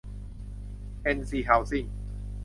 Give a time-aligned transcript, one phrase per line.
[1.01, 1.85] เอ็น ซี เฮ้าส์ซิ่ง